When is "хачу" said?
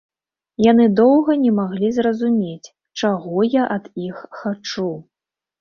4.43-4.91